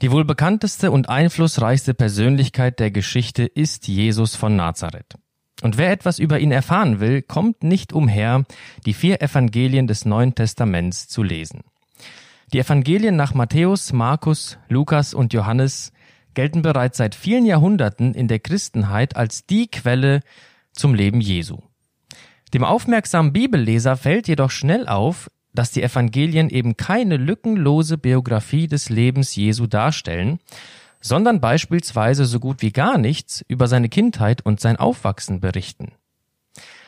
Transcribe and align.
Die 0.00 0.12
wohl 0.12 0.24
bekannteste 0.24 0.90
und 0.90 1.08
einflussreichste 1.08 1.92
Persönlichkeit 1.92 2.78
der 2.78 2.90
Geschichte 2.90 3.44
ist 3.44 3.88
Jesus 3.88 4.36
von 4.36 4.54
Nazareth. 4.54 5.16
Und 5.60 5.76
wer 5.76 5.90
etwas 5.90 6.18
über 6.20 6.38
ihn 6.38 6.52
erfahren 6.52 7.00
will, 7.00 7.20
kommt 7.20 7.64
nicht 7.64 7.92
umher, 7.92 8.44
die 8.86 8.94
vier 8.94 9.20
Evangelien 9.20 9.88
des 9.88 10.04
Neuen 10.04 10.34
Testaments 10.36 11.08
zu 11.08 11.24
lesen. 11.24 11.62
Die 12.52 12.60
Evangelien 12.60 13.16
nach 13.16 13.34
Matthäus, 13.34 13.92
Markus, 13.92 14.56
Lukas 14.68 15.14
und 15.14 15.34
Johannes 15.34 15.92
gelten 16.32 16.62
bereits 16.62 16.96
seit 16.96 17.14
vielen 17.16 17.44
Jahrhunderten 17.44 18.14
in 18.14 18.28
der 18.28 18.38
Christenheit 18.38 19.16
als 19.16 19.46
die 19.46 19.66
Quelle 19.66 20.22
zum 20.72 20.94
Leben 20.94 21.20
Jesu. 21.20 21.58
Dem 22.50 22.64
aufmerksamen 22.64 23.32
Bibelleser 23.32 23.96
fällt 23.96 24.28
jedoch 24.28 24.50
schnell 24.50 24.88
auf, 24.88 25.30
dass 25.54 25.70
die 25.70 25.82
Evangelien 25.82 26.50
eben 26.50 26.76
keine 26.76 27.16
lückenlose 27.16 27.98
Biografie 27.98 28.68
des 28.68 28.90
Lebens 28.90 29.34
Jesu 29.34 29.66
darstellen, 29.66 30.38
sondern 31.00 31.40
beispielsweise 31.40 32.24
so 32.24 32.40
gut 32.40 32.62
wie 32.62 32.72
gar 32.72 32.98
nichts 32.98 33.44
über 33.48 33.68
seine 33.68 33.88
Kindheit 33.88 34.44
und 34.44 34.60
sein 34.60 34.76
Aufwachsen 34.76 35.40
berichten. 35.40 35.92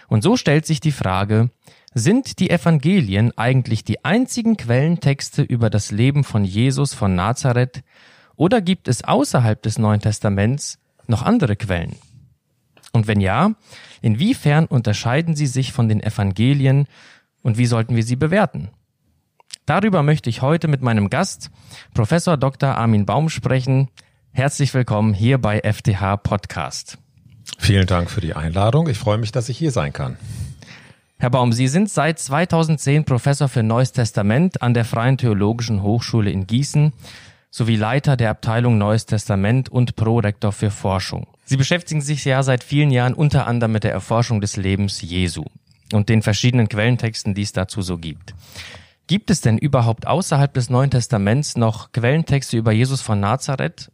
Und 0.09 0.23
so 0.23 0.37
stellt 0.37 0.67
sich 0.67 0.81
die 0.81 0.93
Frage, 0.93 1.51
sind 1.95 2.39
die 2.39 2.51
Evangelien 2.51 3.37
eigentlich 3.37 3.85
die 3.85 4.05
einzigen 4.05 4.57
Quellentexte 4.57 5.43
über 5.43 5.71
das 5.71 5.91
Leben 5.91 6.25
von 6.25 6.45
Jesus 6.45 6.95
von 6.95 7.15
Nazareth 7.15 7.83
oder 8.37 8.61
gibt 8.61 8.89
es 8.89 9.05
außerhalb 9.05 9.61
des 9.63 9.79
Neuen 9.79 10.01
Testaments 10.01 10.79
noch 11.07 11.23
andere 11.23 11.57
Quellen? 11.57 11.97
Und 12.93 13.07
wenn 13.07 13.21
ja, 13.21 13.53
inwiefern 14.01 14.67
unterscheiden 14.67 15.35
sie 15.35 15.47
sich 15.47 15.73
von 15.73 15.89
den 15.89 16.03
Evangelien 16.03 16.87
und 17.43 17.59
wie 17.59 17.67
sollten 17.67 17.97
wir 17.97 18.03
sie 18.03 18.17
bewerten? 18.17 18.71
Darüber 19.67 20.03
möchte 20.03 20.31
ich 20.31 20.43
heute 20.43 20.69
mit 20.69 20.83
meinem 20.83 21.11
Gast, 21.11 21.51
Professor 21.95 22.37
Dr. 22.37 22.77
Armin 22.77 23.07
Baum, 23.07 23.29
sprechen. 23.29 23.89
Herzlich 24.33 24.75
willkommen 24.75 25.15
hier 25.15 25.39
bei 25.39 25.61
FTH 25.61 26.17
Podcast. 26.19 26.99
Vielen 27.59 27.87
Dank 27.87 28.11
für 28.11 28.21
die 28.21 28.35
Einladung. 28.35 28.89
Ich 28.89 28.99
freue 28.99 29.19
mich, 29.19 29.33
dass 29.33 29.49
ich 29.49 29.59
hier 29.59 29.71
sein 29.71 29.93
kann. 29.93 30.17
Herr 31.19 31.31
Baum, 31.31 31.53
Sie 31.53 31.69
sind 31.69 31.91
seit 31.91 32.19
2010 32.19 33.05
Professor 33.05 33.49
für 33.49 33.63
Neues 33.63 33.93
Testament 33.93 34.63
an 34.63 34.73
der 34.73 34.87
Freien 34.87 35.19
Theologischen 35.19 35.83
Hochschule 35.83 36.31
in 36.31 36.47
Gießen 36.47 36.93
sowie 37.51 37.77
Leiter 37.77 38.17
der 38.17 38.31
Abteilung 38.31 38.79
Neues 38.79 39.07
Testament 39.07 39.69
und 39.69 39.97
Prorektor 39.97 40.53
für 40.53 40.71
Forschung. 40.71 41.27
Sie 41.51 41.57
beschäftigen 41.57 42.01
sich 42.01 42.25
ja 42.25 42.45
seit 42.45 42.63
vielen 42.63 42.93
Jahren 42.93 43.13
unter 43.13 43.49
anderem 43.49 43.73
mit 43.73 43.83
der 43.83 43.91
Erforschung 43.91 44.41
des 44.41 44.57
Lebens 44.57 45.03
Jesu 45.03 45.43
und 45.93 46.09
den 46.09 46.23
verschiedenen 46.23 46.69
Quellentexten, 46.69 47.35
die 47.35 47.43
es 47.43 47.51
dazu 47.51 47.83
so 47.83 47.99
gibt. 47.99 48.37
Gibt 49.09 49.33
es 49.33 49.41
denn 49.41 49.59
überhaupt 49.59 50.07
außerhalb 50.07 50.55
des 50.55 50.71
Neuen 50.71 50.93
Testaments 50.93 51.57
noch 51.57 51.91
Quellentexte 51.91 52.57
über 52.57 52.71
Jesus 52.71 53.01
von 53.01 53.19
Nazareth? 53.19 53.91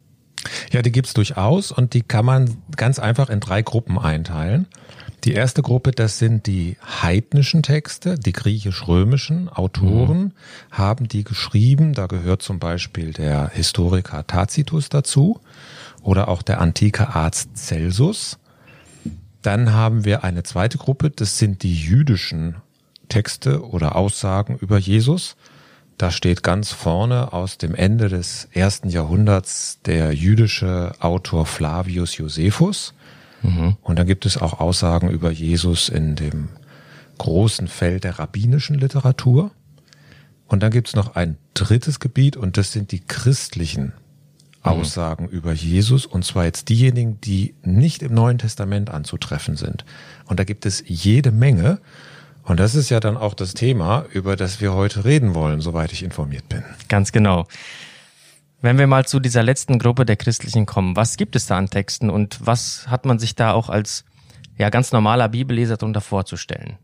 Ja, 0.71 0.83
die 0.83 0.91
gibt's 0.91 1.15
durchaus 1.15 1.71
und 1.71 1.95
die 1.95 2.03
kann 2.03 2.25
man 2.25 2.57
ganz 2.75 2.99
einfach 2.99 3.31
in 3.31 3.39
drei 3.39 3.63
Gruppen 3.63 3.97
einteilen. 3.97 4.67
Die 5.23 5.33
erste 5.33 5.63
Gruppe, 5.63 5.89
das 5.93 6.19
sind 6.19 6.45
die 6.45 6.77
heidnischen 7.01 7.63
Texte, 7.63 8.19
die 8.19 8.33
griechisch-römischen 8.33 9.49
Autoren 9.49 10.19
mhm. 10.19 10.33
haben 10.69 11.07
die 11.07 11.23
geschrieben. 11.23 11.95
Da 11.95 12.05
gehört 12.05 12.43
zum 12.43 12.59
Beispiel 12.59 13.13
der 13.13 13.49
Historiker 13.49 14.27
Tacitus 14.27 14.89
dazu 14.89 15.41
oder 16.01 16.27
auch 16.27 16.41
der 16.41 16.61
antike 16.61 17.15
Arzt 17.15 17.57
Celsus. 17.57 18.37
Dann 19.41 19.73
haben 19.73 20.05
wir 20.05 20.23
eine 20.23 20.43
zweite 20.43 20.77
Gruppe, 20.77 21.09
das 21.09 21.37
sind 21.37 21.63
die 21.63 21.75
jüdischen 21.75 22.55
Texte 23.09 23.65
oder 23.65 23.95
Aussagen 23.95 24.57
über 24.57 24.77
Jesus. 24.77 25.35
Da 25.97 26.11
steht 26.11 26.43
ganz 26.43 26.71
vorne 26.71 27.33
aus 27.33 27.57
dem 27.57 27.73
Ende 27.73 28.09
des 28.09 28.47
ersten 28.51 28.89
Jahrhunderts 28.89 29.79
der 29.85 30.13
jüdische 30.13 30.93
Autor 30.99 31.45
Flavius 31.45 32.17
Josephus. 32.17 32.93
Mhm. 33.41 33.77
Und 33.81 33.97
dann 33.97 34.05
gibt 34.05 34.25
es 34.25 34.37
auch 34.37 34.59
Aussagen 34.59 35.09
über 35.09 35.31
Jesus 35.31 35.89
in 35.89 36.15
dem 36.15 36.49
großen 37.17 37.67
Feld 37.67 38.03
der 38.03 38.19
rabbinischen 38.19 38.77
Literatur. 38.77 39.51
Und 40.47 40.61
dann 40.61 40.71
gibt 40.71 40.89
es 40.89 40.95
noch 40.95 41.15
ein 41.15 41.37
drittes 41.53 41.99
Gebiet 41.99 42.37
und 42.37 42.57
das 42.57 42.71
sind 42.71 42.91
die 42.91 42.99
christlichen 42.99 43.93
Mhm. 44.73 44.81
Aussagen 44.81 45.27
über 45.27 45.53
Jesus, 45.53 46.05
und 46.05 46.23
zwar 46.25 46.45
jetzt 46.45 46.69
diejenigen, 46.69 47.19
die 47.21 47.55
nicht 47.63 48.03
im 48.03 48.13
Neuen 48.13 48.37
Testament 48.37 48.89
anzutreffen 48.89 49.55
sind. 49.55 49.85
Und 50.25 50.39
da 50.39 50.43
gibt 50.43 50.65
es 50.65 50.83
jede 50.85 51.31
Menge. 51.31 51.79
Und 52.43 52.59
das 52.59 52.75
ist 52.75 52.89
ja 52.89 52.99
dann 52.99 53.17
auch 53.17 53.33
das 53.33 53.53
Thema, 53.53 54.05
über 54.13 54.35
das 54.35 54.61
wir 54.61 54.73
heute 54.73 55.03
reden 55.03 55.35
wollen, 55.35 55.59
soweit 55.59 55.91
ich 55.91 56.03
informiert 56.03 56.47
bin. 56.47 56.63
Ganz 56.87 57.11
genau. 57.11 57.45
Wenn 58.61 58.77
wir 58.77 58.87
mal 58.87 59.05
zu 59.05 59.19
dieser 59.19 59.43
letzten 59.43 59.77
Gruppe 59.79 60.05
der 60.05 60.15
Christlichen 60.15 60.65
kommen, 60.65 60.95
was 60.95 61.17
gibt 61.17 61.35
es 61.35 61.45
da 61.45 61.57
an 61.57 61.69
Texten 61.69 62.09
und 62.09 62.39
was 62.41 62.87
hat 62.87 63.05
man 63.05 63.19
sich 63.19 63.35
da 63.35 63.51
auch 63.51 63.69
als 63.69 64.05
ja 64.57 64.69
ganz 64.69 64.91
normaler 64.91 65.29
Bibelleser 65.29 65.77
darunter 65.77 66.01
vorzustellen? 66.01 66.77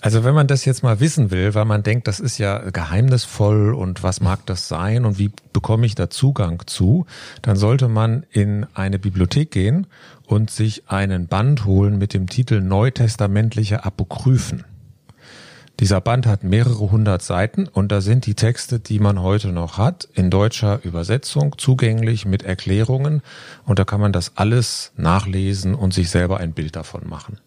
Also 0.00 0.22
wenn 0.22 0.34
man 0.34 0.46
das 0.46 0.66
jetzt 0.66 0.82
mal 0.82 1.00
wissen 1.00 1.30
will, 1.30 1.54
weil 1.54 1.64
man 1.64 1.82
denkt, 1.82 2.08
das 2.08 2.20
ist 2.20 2.36
ja 2.36 2.58
geheimnisvoll 2.70 3.72
und 3.72 4.02
was 4.02 4.20
mag 4.20 4.44
das 4.44 4.68
sein 4.68 5.06
und 5.06 5.18
wie 5.18 5.30
bekomme 5.54 5.86
ich 5.86 5.94
da 5.94 6.10
Zugang 6.10 6.62
zu, 6.66 7.06
dann 7.40 7.56
sollte 7.56 7.88
man 7.88 8.26
in 8.30 8.66
eine 8.74 8.98
Bibliothek 8.98 9.50
gehen 9.50 9.86
und 10.26 10.50
sich 10.50 10.90
einen 10.90 11.26
Band 11.26 11.64
holen 11.64 11.96
mit 11.96 12.12
dem 12.12 12.28
Titel 12.28 12.60
Neutestamentliche 12.60 13.84
Apokryphen. 13.86 14.64
Dieser 15.80 16.00
Band 16.00 16.26
hat 16.26 16.44
mehrere 16.44 16.90
hundert 16.90 17.22
Seiten 17.22 17.66
und 17.66 17.90
da 17.90 18.00
sind 18.00 18.26
die 18.26 18.34
Texte, 18.34 18.78
die 18.78 19.00
man 19.00 19.20
heute 19.20 19.48
noch 19.48 19.76
hat, 19.76 20.06
in 20.14 20.30
deutscher 20.30 20.84
Übersetzung 20.84 21.56
zugänglich 21.58 22.26
mit 22.26 22.44
Erklärungen 22.44 23.22
und 23.64 23.78
da 23.80 23.84
kann 23.84 24.00
man 24.00 24.12
das 24.12 24.36
alles 24.36 24.92
nachlesen 24.96 25.74
und 25.74 25.92
sich 25.92 26.10
selber 26.10 26.38
ein 26.38 26.52
Bild 26.52 26.76
davon 26.76 27.08
machen. 27.08 27.38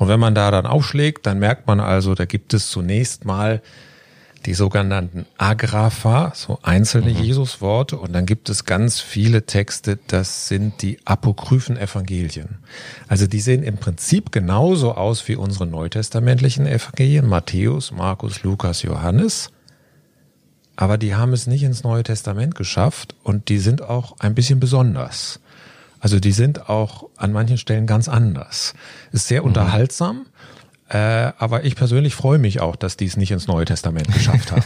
Und 0.00 0.08
wenn 0.08 0.18
man 0.18 0.34
da 0.34 0.50
dann 0.50 0.64
aufschlägt, 0.64 1.26
dann 1.26 1.38
merkt 1.38 1.66
man 1.66 1.78
also, 1.78 2.14
da 2.14 2.24
gibt 2.24 2.54
es 2.54 2.70
zunächst 2.70 3.26
mal 3.26 3.60
die 4.46 4.54
sogenannten 4.54 5.26
Agrapha, 5.36 6.32
so 6.34 6.58
einzelne 6.62 7.10
mhm. 7.10 7.22
Jesusworte, 7.22 7.98
und 7.98 8.14
dann 8.14 8.24
gibt 8.24 8.48
es 8.48 8.64
ganz 8.64 9.00
viele 9.00 9.44
Texte, 9.44 9.98
das 10.06 10.48
sind 10.48 10.80
die 10.80 10.96
apokryphen 11.04 11.76
Evangelien. 11.76 12.60
Also 13.08 13.26
die 13.26 13.40
sehen 13.40 13.62
im 13.62 13.76
Prinzip 13.76 14.32
genauso 14.32 14.94
aus 14.94 15.28
wie 15.28 15.36
unsere 15.36 15.66
neutestamentlichen 15.66 16.66
Evangelien, 16.66 17.28
Matthäus, 17.28 17.92
Markus, 17.92 18.42
Lukas, 18.42 18.80
Johannes, 18.80 19.50
aber 20.76 20.96
die 20.96 21.14
haben 21.14 21.34
es 21.34 21.46
nicht 21.46 21.62
ins 21.62 21.84
Neue 21.84 22.04
Testament 22.04 22.54
geschafft 22.54 23.14
und 23.22 23.50
die 23.50 23.58
sind 23.58 23.82
auch 23.82 24.16
ein 24.18 24.34
bisschen 24.34 24.60
besonders. 24.60 25.40
Also 26.00 26.18
die 26.18 26.32
sind 26.32 26.68
auch 26.68 27.08
an 27.16 27.32
manchen 27.32 27.58
Stellen 27.58 27.86
ganz 27.86 28.08
anders. 28.08 28.74
Ist 29.12 29.28
sehr 29.28 29.42
mhm. 29.42 29.48
unterhaltsam, 29.48 30.26
äh, 30.88 30.96
aber 31.38 31.64
ich 31.64 31.76
persönlich 31.76 32.14
freue 32.14 32.38
mich 32.38 32.60
auch, 32.60 32.74
dass 32.74 32.96
die 32.96 33.06
es 33.06 33.16
nicht 33.16 33.30
ins 33.30 33.46
Neue 33.46 33.66
Testament 33.66 34.12
geschafft 34.12 34.50
haben. 34.52 34.64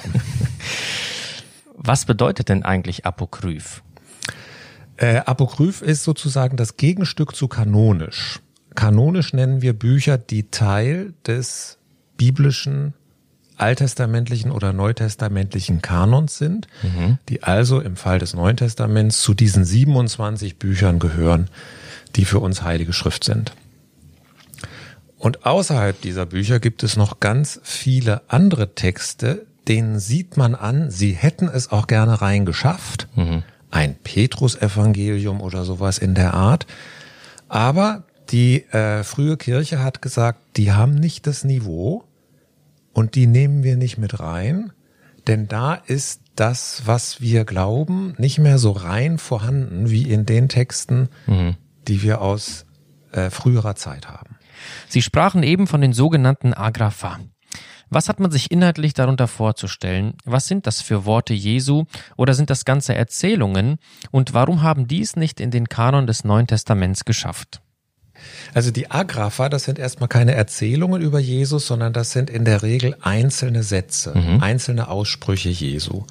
Was 1.77 2.07
bedeutet 2.07 2.49
denn 2.49 2.63
eigentlich 2.63 3.05
Apokryph? 3.05 3.83
Äh, 4.97 5.17
Apokryph 5.27 5.83
ist 5.83 6.05
sozusagen 6.05 6.57
das 6.57 6.77
Gegenstück 6.77 7.35
zu 7.35 7.49
kanonisch. 7.49 8.41
Kanonisch 8.75 9.33
nennen 9.33 9.61
wir 9.61 9.73
Bücher, 9.73 10.19
die 10.19 10.51
Teil 10.51 11.15
des 11.27 11.79
biblischen 12.17 12.95
alttestamentlichen 13.57 14.51
oder 14.51 14.73
neutestamentlichen 14.73 15.83
Kanons 15.83 16.39
sind, 16.39 16.67
mhm. 16.83 17.19
die 17.29 17.43
also 17.43 17.81
im 17.81 17.97
Fall 17.97 18.19
des 18.19 18.35
Neuen 18.35 18.57
Testaments 18.57 19.21
zu 19.21 19.35
diesen 19.35 19.65
27 19.65 20.59
Büchern 20.59 20.99
gehören, 20.99 21.49
die 22.17 22.25
für 22.25 22.41
uns 22.41 22.63
heilige 22.63 22.93
Schrift 22.93 23.25
sind. 23.25 23.53
Und 25.19 25.47
außerhalb 25.47 26.01
dieser 26.01 26.27
Bücher 26.27 26.61
gibt 26.61 26.83
es 26.83 26.97
noch 26.97 27.21
ganz 27.21 27.61
viele 27.63 28.23
andere 28.29 28.75
Texte, 28.75 29.47
denen 29.69 29.99
sieht 29.99 30.37
man 30.37 30.55
an, 30.55 30.91
sie 30.91 31.13
hätten 31.13 31.49
es 31.49 31.73
auch 31.73 31.87
gerne 31.87 32.21
reingeschafft. 32.21 33.09
Mhm. 33.15 33.43
Ein 33.71 33.97
Petrus-Evangelium 33.97 35.41
oder 35.41 35.65
sowas 35.65 35.99
in 35.99 36.15
der 36.15 36.35
Art. 36.35 36.67
Aber 37.49 38.05
die 38.31 38.65
äh, 38.73 39.03
frühe 39.03 39.37
Kirche 39.37 39.83
hat 39.83 40.03
gesagt, 40.03 40.41
die 40.57 40.73
haben 40.73 40.95
nicht 40.95 41.27
das 41.27 41.45
Niveau, 41.45 42.05
und 42.95 43.15
die 43.15 43.27
nehmen 43.27 43.63
wir 43.63 43.77
nicht 43.77 43.99
mit 43.99 44.21
rein, 44.21 44.73
denn 45.27 45.49
da 45.49 45.75
ist 45.75 46.23
das, 46.37 46.83
was 46.87 47.21
wir 47.21 47.45
glauben, 47.45 48.15
nicht 48.19 48.39
mehr 48.39 48.59
so 48.59 48.73
rein 48.73 49.19
vorhanden 49.19 49.91
wie 49.91 50.11
in 50.11 50.27
den 50.27 50.49
Texten, 50.49 51.09
mhm. 51.27 51.57
die 51.89 52.03
wir 52.03 52.21
aus 52.21 52.67
äh, 53.13 53.31
früherer 53.31 53.75
Zeit 53.75 54.09
haben. 54.09 54.37
Sie 54.89 55.03
sprachen 55.03 55.43
eben 55.43 55.67
von 55.67 55.81
den 55.81 55.93
sogenannten 55.93 56.55
Agrapha. 56.55 57.19
Was 57.91 58.09
hat 58.09 58.19
man 58.19 58.31
sich 58.31 58.51
inhaltlich 58.51 58.95
darunter 58.95 59.29
vorzustellen? 59.29 60.15
Was 60.25 60.47
sind 60.47 60.67
das 60.67 60.81
für 60.81 61.05
Worte 61.05 61.35
Jesu 61.35 61.85
oder 62.17 62.35
sind 62.35 62.51
das 62.51 62.65
ganze 62.65 62.95
Erzählungen? 62.95 63.77
Und 64.11 64.35
warum 64.35 64.63
haben 64.63 64.89
dies 64.89 65.17
nicht 65.17 65.41
in 65.41 65.51
den 65.51 65.69
Kanon 65.69 66.07
des 66.07 66.25
Neuen 66.25 66.47
Testaments 66.47 67.05
geschafft? 67.05 67.61
Also 68.53 68.71
die 68.71 68.91
Agrapha, 68.91 69.49
das 69.49 69.65
sind 69.65 69.79
erstmal 69.79 70.09
keine 70.09 70.35
Erzählungen 70.35 71.03
über 71.03 71.19
Jesus, 71.19 71.67
sondern 71.67 71.93
das 71.93 72.13
sind 72.13 72.31
in 72.31 72.45
der 72.45 72.63
Regel 72.63 72.97
einzelne 73.01 73.63
Sätze, 73.63 74.17
mhm. 74.17 74.41
einzelne 74.41 74.89
Aussprüche 74.89 75.51
Jesu. 75.51 76.05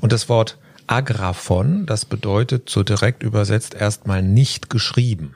Und 0.00 0.12
das 0.12 0.28
Wort 0.28 0.58
Agraphon, 0.86 1.86
das 1.86 2.04
bedeutet 2.04 2.68
so 2.68 2.82
direkt 2.82 3.22
übersetzt 3.22 3.74
erstmal 3.74 4.22
nicht 4.22 4.70
geschrieben. 4.70 5.34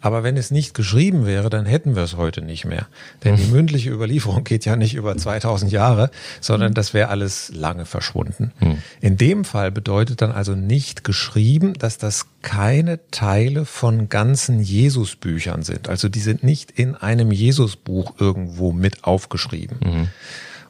Aber 0.00 0.22
wenn 0.22 0.36
es 0.36 0.50
nicht 0.50 0.74
geschrieben 0.74 1.26
wäre, 1.26 1.50
dann 1.50 1.66
hätten 1.66 1.96
wir 1.96 2.02
es 2.02 2.16
heute 2.16 2.42
nicht 2.42 2.64
mehr. 2.64 2.86
Denn 3.24 3.36
die 3.36 3.44
hm. 3.44 3.52
mündliche 3.52 3.90
Überlieferung 3.90 4.44
geht 4.44 4.64
ja 4.64 4.76
nicht 4.76 4.94
über 4.94 5.16
2000 5.16 5.70
Jahre, 5.72 6.10
sondern 6.40 6.70
hm. 6.70 6.74
das 6.74 6.94
wäre 6.94 7.08
alles 7.08 7.50
lange 7.54 7.86
verschwunden. 7.86 8.52
Hm. 8.58 8.78
In 9.00 9.16
dem 9.16 9.44
Fall 9.44 9.70
bedeutet 9.70 10.22
dann 10.22 10.32
also 10.32 10.54
nicht 10.54 11.04
geschrieben, 11.04 11.74
dass 11.74 11.98
das 11.98 12.26
keine 12.42 13.00
Teile 13.10 13.64
von 13.64 14.08
ganzen 14.08 14.60
Jesusbüchern 14.60 15.62
sind. 15.62 15.88
Also 15.88 16.08
die 16.08 16.20
sind 16.20 16.42
nicht 16.42 16.70
in 16.70 16.94
einem 16.94 17.32
Jesusbuch 17.32 18.14
irgendwo 18.18 18.72
mit 18.72 19.04
aufgeschrieben. 19.04 20.08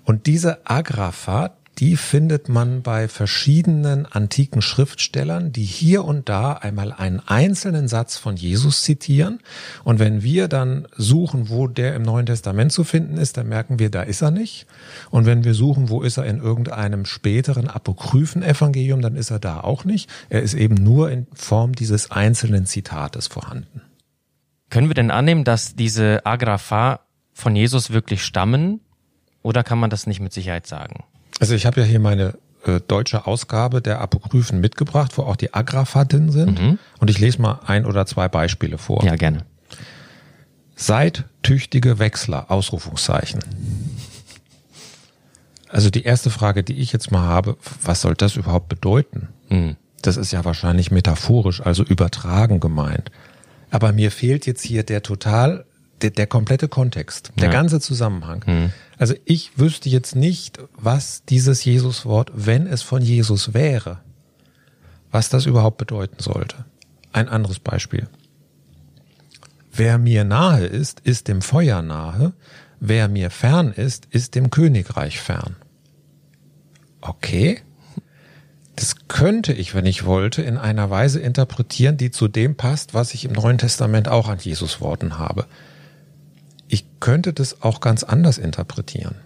Und 0.04 0.26
diese 0.26 0.66
Agraphat, 0.68 1.52
die 1.80 1.96
findet 1.96 2.50
man 2.50 2.82
bei 2.82 3.08
verschiedenen 3.08 4.04
antiken 4.04 4.60
Schriftstellern, 4.60 5.50
die 5.50 5.64
hier 5.64 6.04
und 6.04 6.28
da 6.28 6.52
einmal 6.52 6.92
einen 6.92 7.20
einzelnen 7.20 7.88
Satz 7.88 8.18
von 8.18 8.36
Jesus 8.36 8.82
zitieren. 8.82 9.40
Und 9.82 9.98
wenn 9.98 10.22
wir 10.22 10.48
dann 10.48 10.86
suchen, 10.94 11.48
wo 11.48 11.68
der 11.68 11.94
im 11.94 12.02
Neuen 12.02 12.26
Testament 12.26 12.70
zu 12.70 12.84
finden 12.84 13.16
ist, 13.16 13.38
dann 13.38 13.48
merken 13.48 13.78
wir, 13.78 13.90
da 13.90 14.02
ist 14.02 14.20
er 14.20 14.30
nicht. 14.30 14.66
Und 15.08 15.24
wenn 15.24 15.42
wir 15.42 15.54
suchen, 15.54 15.88
wo 15.88 16.02
ist 16.02 16.18
er 16.18 16.26
in 16.26 16.38
irgendeinem 16.38 17.06
späteren 17.06 17.66
apokryphen 17.66 18.42
Evangelium, 18.42 19.00
dann 19.00 19.16
ist 19.16 19.30
er 19.30 19.38
da 19.38 19.60
auch 19.60 19.86
nicht. 19.86 20.10
Er 20.28 20.42
ist 20.42 20.52
eben 20.52 20.74
nur 20.74 21.10
in 21.10 21.28
Form 21.32 21.74
dieses 21.74 22.10
einzelnen 22.10 22.66
Zitates 22.66 23.26
vorhanden. 23.26 23.80
Können 24.68 24.88
wir 24.88 24.94
denn 24.94 25.10
annehmen, 25.10 25.44
dass 25.44 25.76
diese 25.76 26.26
Agrapha 26.26 27.00
von 27.32 27.56
Jesus 27.56 27.90
wirklich 27.90 28.22
stammen? 28.22 28.80
Oder 29.42 29.64
kann 29.64 29.78
man 29.78 29.88
das 29.88 30.06
nicht 30.06 30.20
mit 30.20 30.34
Sicherheit 30.34 30.66
sagen? 30.66 31.04
Also 31.40 31.54
ich 31.54 31.66
habe 31.66 31.80
ja 31.80 31.86
hier 31.86 31.98
meine 31.98 32.34
äh, 32.64 32.80
deutsche 32.86 33.26
Ausgabe 33.26 33.80
der 33.80 34.00
Apokryphen 34.00 34.60
mitgebracht, 34.60 35.16
wo 35.16 35.22
auch 35.22 35.36
die 35.36 35.54
Agraphaten 35.54 36.30
sind. 36.30 36.60
Mhm. 36.60 36.78
Und 36.98 37.10
ich 37.10 37.18
lese 37.18 37.40
mal 37.40 37.60
ein 37.66 37.86
oder 37.86 38.06
zwei 38.06 38.28
Beispiele 38.28 38.78
vor. 38.78 39.02
Ja, 39.02 39.16
gerne. 39.16 39.44
Seid 40.76 41.24
tüchtige 41.42 41.98
Wechsler, 41.98 42.50
Ausrufungszeichen. 42.50 43.40
Also 45.68 45.88
die 45.88 46.02
erste 46.02 46.30
Frage, 46.30 46.62
die 46.62 46.74
ich 46.74 46.92
jetzt 46.92 47.10
mal 47.10 47.22
habe, 47.22 47.56
was 47.82 48.02
soll 48.02 48.14
das 48.14 48.36
überhaupt 48.36 48.68
bedeuten? 48.68 49.28
Mhm. 49.48 49.76
Das 50.02 50.16
ist 50.16 50.32
ja 50.32 50.44
wahrscheinlich 50.44 50.90
metaphorisch, 50.90 51.60
also 51.60 51.82
übertragen 51.82 52.60
gemeint. 52.60 53.10
Aber 53.70 53.92
mir 53.92 54.10
fehlt 54.10 54.46
jetzt 54.46 54.62
hier 54.62 54.82
der 54.82 55.02
total 55.02 55.64
der, 56.02 56.10
der 56.10 56.26
komplette 56.26 56.68
Kontext, 56.68 57.32
der 57.36 57.46
ja. 57.46 57.52
ganze 57.52 57.80
Zusammenhang. 57.80 58.44
Mhm. 58.46 58.72
Also 58.98 59.14
ich 59.24 59.58
wüsste 59.58 59.88
jetzt 59.88 60.16
nicht, 60.16 60.58
was 60.76 61.24
dieses 61.24 61.64
Jesuswort, 61.64 62.32
wenn 62.34 62.66
es 62.66 62.82
von 62.82 63.02
Jesus 63.02 63.54
wäre, 63.54 64.00
was 65.10 65.28
das 65.28 65.46
überhaupt 65.46 65.78
bedeuten 65.78 66.16
sollte. 66.18 66.64
Ein 67.12 67.28
anderes 67.28 67.58
Beispiel. 67.58 68.08
Wer 69.72 69.98
mir 69.98 70.24
nahe 70.24 70.66
ist, 70.66 71.00
ist 71.00 71.28
dem 71.28 71.42
Feuer 71.42 71.82
nahe. 71.82 72.32
Wer 72.80 73.08
mir 73.08 73.30
fern 73.30 73.72
ist, 73.72 74.06
ist 74.10 74.34
dem 74.34 74.50
Königreich 74.50 75.20
fern. 75.20 75.56
Okay. 77.00 77.60
Das 78.76 78.96
könnte 79.08 79.52
ich, 79.52 79.74
wenn 79.74 79.86
ich 79.86 80.06
wollte, 80.06 80.42
in 80.42 80.56
einer 80.56 80.88
Weise 80.88 81.20
interpretieren, 81.20 81.98
die 81.98 82.10
zu 82.10 82.28
dem 82.28 82.56
passt, 82.56 82.94
was 82.94 83.12
ich 83.12 83.24
im 83.24 83.32
Neuen 83.32 83.58
Testament 83.58 84.08
auch 84.08 84.28
an 84.28 84.38
Jesus 84.38 84.80
Worten 84.80 85.18
habe. 85.18 85.46
Ich 86.72 86.84
könnte 87.00 87.32
das 87.32 87.62
auch 87.62 87.80
ganz 87.80 88.04
anders 88.04 88.38
interpretieren. 88.38 89.16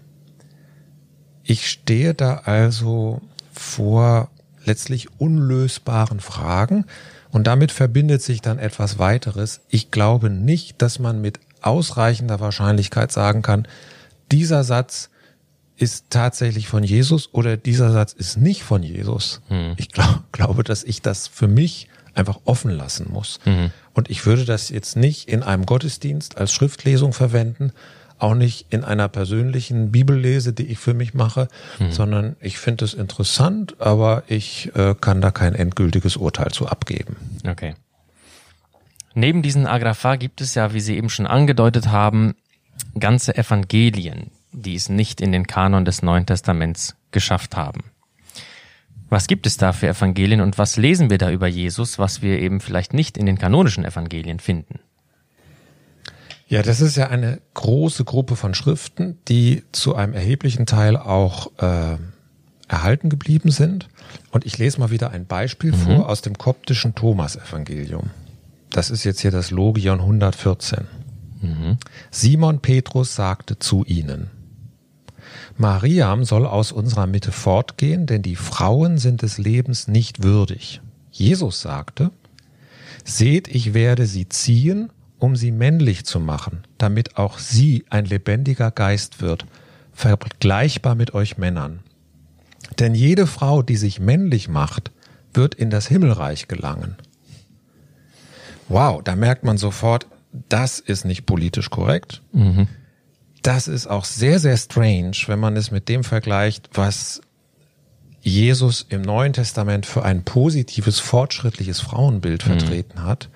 Ich 1.42 1.68
stehe 1.68 2.14
da 2.14 2.36
also 2.46 3.20
vor 3.52 4.30
letztlich 4.64 5.20
unlösbaren 5.20 6.20
Fragen 6.20 6.86
und 7.30 7.46
damit 7.46 7.70
verbindet 7.70 8.22
sich 8.22 8.40
dann 8.40 8.58
etwas 8.58 8.98
weiteres. 8.98 9.60
Ich 9.68 9.90
glaube 9.90 10.30
nicht, 10.30 10.80
dass 10.80 10.98
man 10.98 11.20
mit 11.20 11.38
ausreichender 11.60 12.40
Wahrscheinlichkeit 12.40 13.12
sagen 13.12 13.42
kann, 13.42 13.68
dieser 14.32 14.64
Satz 14.64 15.10
ist 15.76 16.06
tatsächlich 16.08 16.66
von 16.66 16.82
Jesus 16.82 17.28
oder 17.34 17.58
dieser 17.58 17.92
Satz 17.92 18.14
ist 18.14 18.38
nicht 18.38 18.62
von 18.62 18.82
Jesus. 18.82 19.42
Hm. 19.48 19.74
Ich 19.76 19.90
glaub, 19.90 20.32
glaube, 20.32 20.64
dass 20.64 20.82
ich 20.82 21.02
das 21.02 21.28
für 21.28 21.48
mich 21.48 21.88
einfach 22.14 22.40
offen 22.44 22.70
lassen 22.70 23.10
muss. 23.10 23.40
Mhm. 23.44 23.70
Und 23.92 24.10
ich 24.10 24.26
würde 24.26 24.44
das 24.44 24.68
jetzt 24.68 24.96
nicht 24.96 25.28
in 25.28 25.42
einem 25.42 25.66
Gottesdienst 25.66 26.38
als 26.38 26.52
Schriftlesung 26.52 27.12
verwenden, 27.12 27.72
auch 28.18 28.34
nicht 28.34 28.66
in 28.70 28.84
einer 28.84 29.08
persönlichen 29.08 29.90
Bibellese, 29.90 30.52
die 30.52 30.66
ich 30.66 30.78
für 30.78 30.94
mich 30.94 31.14
mache, 31.14 31.48
mhm. 31.78 31.92
sondern 31.92 32.36
ich 32.40 32.58
finde 32.58 32.84
es 32.84 32.94
interessant, 32.94 33.80
aber 33.80 34.22
ich 34.28 34.70
äh, 34.74 34.94
kann 35.00 35.20
da 35.20 35.30
kein 35.30 35.54
endgültiges 35.54 36.16
Urteil 36.16 36.50
zu 36.50 36.66
abgeben. 36.68 37.16
Okay. 37.46 37.74
Neben 39.14 39.42
diesen 39.42 39.66
Agrapha 39.66 40.16
gibt 40.16 40.40
es 40.40 40.54
ja, 40.54 40.72
wie 40.72 40.80
Sie 40.80 40.96
eben 40.96 41.10
schon 41.10 41.26
angedeutet 41.26 41.88
haben, 41.88 42.34
ganze 42.98 43.36
Evangelien, 43.36 44.30
die 44.52 44.74
es 44.74 44.88
nicht 44.88 45.20
in 45.20 45.30
den 45.30 45.46
Kanon 45.46 45.84
des 45.84 46.02
Neuen 46.02 46.26
Testaments 46.26 46.96
geschafft 47.12 47.56
haben. 47.56 47.84
Was 49.14 49.28
gibt 49.28 49.46
es 49.46 49.56
da 49.56 49.72
für 49.72 49.86
Evangelien 49.86 50.40
und 50.40 50.58
was 50.58 50.76
lesen 50.76 51.08
wir 51.08 51.18
da 51.18 51.30
über 51.30 51.46
Jesus, 51.46 52.00
was 52.00 52.20
wir 52.20 52.40
eben 52.40 52.58
vielleicht 52.58 52.94
nicht 52.94 53.16
in 53.16 53.26
den 53.26 53.38
kanonischen 53.38 53.84
Evangelien 53.84 54.40
finden? 54.40 54.80
Ja, 56.48 56.62
das 56.62 56.80
ist 56.80 56.96
ja 56.96 57.10
eine 57.10 57.40
große 57.54 58.02
Gruppe 58.02 58.34
von 58.34 58.54
Schriften, 58.54 59.20
die 59.28 59.62
zu 59.70 59.94
einem 59.94 60.14
erheblichen 60.14 60.66
Teil 60.66 60.96
auch 60.96 61.52
äh, 61.58 61.96
erhalten 62.66 63.08
geblieben 63.08 63.52
sind. 63.52 63.88
Und 64.32 64.44
ich 64.46 64.58
lese 64.58 64.80
mal 64.80 64.90
wieder 64.90 65.12
ein 65.12 65.26
Beispiel 65.26 65.70
mhm. 65.70 65.76
vor 65.76 66.08
aus 66.08 66.20
dem 66.20 66.36
koptischen 66.36 66.96
Thomas-Evangelium. 66.96 68.10
Das 68.70 68.90
ist 68.90 69.04
jetzt 69.04 69.20
hier 69.20 69.30
das 69.30 69.52
Logion 69.52 70.00
114. 70.00 70.88
Mhm. 71.40 71.78
Simon 72.10 72.58
Petrus 72.58 73.14
sagte 73.14 73.60
zu 73.60 73.84
ihnen, 73.84 74.28
Mariam 75.56 76.24
soll 76.24 76.46
aus 76.46 76.72
unserer 76.72 77.06
Mitte 77.06 77.30
fortgehen, 77.30 78.06
denn 78.06 78.22
die 78.22 78.36
Frauen 78.36 78.98
sind 78.98 79.22
des 79.22 79.38
Lebens 79.38 79.86
nicht 79.86 80.22
würdig. 80.22 80.80
Jesus 81.10 81.60
sagte, 81.60 82.10
Seht, 83.04 83.48
ich 83.48 83.74
werde 83.74 84.06
sie 84.06 84.28
ziehen, 84.28 84.90
um 85.18 85.36
sie 85.36 85.52
männlich 85.52 86.04
zu 86.04 86.18
machen, 86.18 86.64
damit 86.78 87.18
auch 87.18 87.38
sie 87.38 87.84
ein 87.90 88.06
lebendiger 88.06 88.70
Geist 88.70 89.20
wird, 89.20 89.46
vergleichbar 89.92 90.94
mit 90.94 91.14
euch 91.14 91.38
Männern. 91.38 91.80
Denn 92.78 92.94
jede 92.94 93.26
Frau, 93.26 93.62
die 93.62 93.76
sich 93.76 94.00
männlich 94.00 94.48
macht, 94.48 94.90
wird 95.34 95.54
in 95.54 95.70
das 95.70 95.86
Himmelreich 95.86 96.48
gelangen. 96.48 96.96
Wow, 98.68 99.02
da 99.04 99.14
merkt 99.14 99.44
man 99.44 99.58
sofort, 99.58 100.06
das 100.48 100.80
ist 100.80 101.04
nicht 101.04 101.26
politisch 101.26 101.70
korrekt. 101.70 102.22
Mhm 102.32 102.66
das 103.46 103.68
ist 103.68 103.86
auch 103.86 104.04
sehr, 104.04 104.38
sehr 104.38 104.56
strange, 104.56 105.16
wenn 105.26 105.38
man 105.38 105.56
es 105.56 105.70
mit 105.70 105.88
dem 105.88 106.02
vergleicht, 106.02 106.70
was 106.72 107.20
Jesus 108.22 108.86
im 108.88 109.02
Neuen 109.02 109.34
Testament 109.34 109.84
für 109.84 110.02
ein 110.02 110.24
positives, 110.24 110.98
fortschrittliches 110.98 111.80
Frauenbild 111.80 112.42
mhm. 112.44 112.50
vertreten 112.50 113.02
hat. 113.02 113.28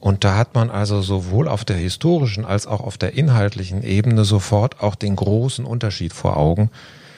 Und 0.00 0.24
da 0.24 0.36
hat 0.36 0.54
man 0.54 0.70
also 0.70 1.02
sowohl 1.02 1.46
auf 1.46 1.64
der 1.64 1.76
historischen 1.76 2.44
als 2.44 2.66
auch 2.66 2.80
auf 2.80 2.98
der 2.98 3.14
inhaltlichen 3.14 3.84
Ebene 3.84 4.24
sofort 4.24 4.80
auch 4.80 4.96
den 4.96 5.14
großen 5.14 5.64
Unterschied 5.64 6.12
vor 6.12 6.36
Augen 6.36 6.70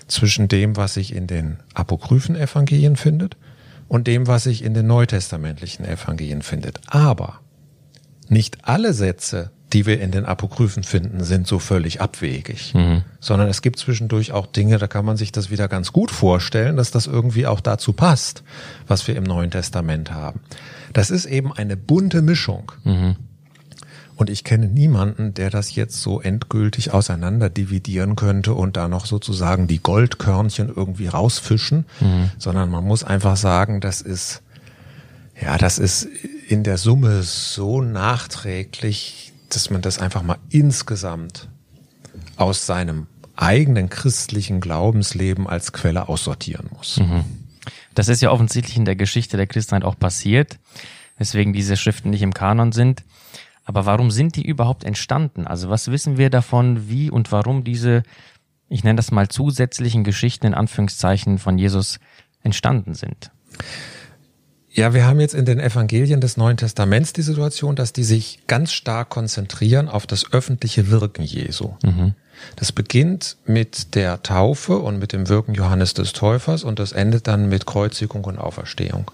zwischen 0.08 0.46
dem, 0.48 0.76
was 0.76 0.94
sich 0.94 1.14
in 1.14 1.26
den 1.26 1.58
apokryphen 1.72 2.36
Evangelien 2.36 2.96
findet 2.96 3.38
und 3.88 4.06
dem, 4.06 4.26
was 4.26 4.44
sich 4.44 4.62
in 4.62 4.74
den 4.74 4.86
neutestamentlichen 4.86 5.86
Evangelien 5.86 6.42
findet. 6.42 6.80
Aber 6.86 7.40
nicht 8.28 8.68
alle 8.68 8.92
Sätze 8.92 9.50
die 9.72 9.86
wir 9.86 10.00
in 10.00 10.10
den 10.10 10.24
Apokryphen 10.24 10.82
finden, 10.82 11.22
sind 11.22 11.46
so 11.46 11.58
völlig 11.58 12.00
abwegig. 12.00 12.74
Mhm. 12.74 13.02
Sondern 13.20 13.48
es 13.48 13.62
gibt 13.62 13.78
zwischendurch 13.78 14.32
auch 14.32 14.46
Dinge, 14.46 14.78
da 14.78 14.86
kann 14.86 15.04
man 15.04 15.16
sich 15.16 15.32
das 15.32 15.50
wieder 15.50 15.68
ganz 15.68 15.92
gut 15.92 16.10
vorstellen, 16.10 16.76
dass 16.76 16.90
das 16.90 17.06
irgendwie 17.06 17.46
auch 17.46 17.60
dazu 17.60 17.92
passt, 17.92 18.42
was 18.88 19.06
wir 19.06 19.16
im 19.16 19.24
Neuen 19.24 19.50
Testament 19.50 20.10
haben. 20.10 20.40
Das 20.92 21.10
ist 21.10 21.26
eben 21.26 21.52
eine 21.52 21.76
bunte 21.76 22.20
Mischung. 22.22 22.72
Mhm. 22.84 23.16
Und 24.16 24.28
ich 24.28 24.44
kenne 24.44 24.66
niemanden, 24.68 25.32
der 25.32 25.48
das 25.48 25.74
jetzt 25.74 26.02
so 26.02 26.20
endgültig 26.20 26.92
auseinander 26.92 27.48
dividieren 27.48 28.16
könnte 28.16 28.52
und 28.52 28.76
da 28.76 28.86
noch 28.86 29.06
sozusagen 29.06 29.66
die 29.66 29.82
Goldkörnchen 29.82 30.68
irgendwie 30.68 31.06
rausfischen, 31.06 31.86
mhm. 32.00 32.30
sondern 32.36 32.70
man 32.70 32.84
muss 32.84 33.02
einfach 33.02 33.38
sagen, 33.38 33.80
das 33.80 34.02
ist, 34.02 34.42
ja, 35.40 35.56
das 35.56 35.78
ist 35.78 36.06
in 36.48 36.64
der 36.64 36.76
Summe 36.76 37.22
so 37.22 37.80
nachträglich 37.80 39.29
dass 39.54 39.70
man 39.70 39.82
das 39.82 39.98
einfach 39.98 40.22
mal 40.22 40.38
insgesamt 40.50 41.48
aus 42.36 42.66
seinem 42.66 43.06
eigenen 43.36 43.88
christlichen 43.88 44.60
Glaubensleben 44.60 45.46
als 45.46 45.72
Quelle 45.72 46.08
aussortieren 46.08 46.68
muss. 46.76 46.98
Mhm. 46.98 47.24
Das 47.94 48.08
ist 48.08 48.22
ja 48.22 48.30
offensichtlich 48.30 48.76
in 48.76 48.84
der 48.84 48.96
Geschichte 48.96 49.36
der 49.36 49.46
Christenheit 49.46 49.84
auch 49.84 49.98
passiert. 49.98 50.58
weswegen 51.18 51.52
diese 51.52 51.76
Schriften 51.76 52.08
nicht 52.08 52.22
im 52.22 52.32
Kanon 52.32 52.72
sind. 52.72 53.04
Aber 53.64 53.84
warum 53.84 54.10
sind 54.10 54.36
die 54.36 54.46
überhaupt 54.46 54.84
entstanden? 54.84 55.46
Also 55.46 55.68
was 55.68 55.90
wissen 55.90 56.16
wir 56.16 56.30
davon, 56.30 56.88
wie 56.88 57.10
und 57.10 57.30
warum 57.30 57.62
diese, 57.62 58.02
ich 58.68 58.84
nenne 58.84 58.96
das 58.96 59.10
mal 59.10 59.28
zusätzlichen 59.28 60.02
Geschichten 60.02 60.46
in 60.46 60.54
Anführungszeichen 60.54 61.38
von 61.38 61.58
Jesus 61.58 62.00
entstanden 62.42 62.94
sind? 62.94 63.30
Ja, 64.72 64.94
wir 64.94 65.04
haben 65.04 65.18
jetzt 65.18 65.34
in 65.34 65.44
den 65.44 65.58
Evangelien 65.58 66.20
des 66.20 66.36
Neuen 66.36 66.56
Testaments 66.56 67.12
die 67.12 67.22
Situation, 67.22 67.74
dass 67.74 67.92
die 67.92 68.04
sich 68.04 68.38
ganz 68.46 68.72
stark 68.72 69.10
konzentrieren 69.10 69.88
auf 69.88 70.06
das 70.06 70.32
öffentliche 70.32 70.90
Wirken 70.90 71.24
Jesu. 71.24 71.72
Mhm. 71.82 72.14
Das 72.56 72.72
beginnt 72.72 73.36
mit 73.44 73.94
der 73.94 74.22
Taufe 74.22 74.78
und 74.78 74.98
mit 74.98 75.12
dem 75.12 75.28
Wirken 75.28 75.54
Johannes 75.54 75.92
des 75.94 76.12
Täufers 76.12 76.62
und 76.62 76.78
das 76.78 76.92
endet 76.92 77.26
dann 77.26 77.48
mit 77.48 77.66
Kreuzigung 77.66 78.24
und 78.24 78.38
Auferstehung. 78.38 79.10